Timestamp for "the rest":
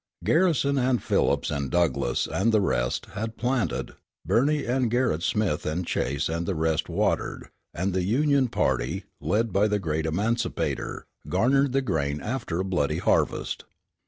2.51-3.05, 6.47-6.89